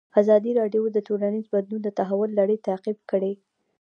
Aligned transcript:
ازادي 0.19 0.51
راډیو 0.59 0.83
د 0.91 0.97
ټولنیز 1.07 1.45
بدلون 1.53 1.81
د 1.83 1.89
تحول 1.97 2.29
لړۍ 2.39 2.57
تعقیب 2.67 2.97
کړې. 3.11 3.33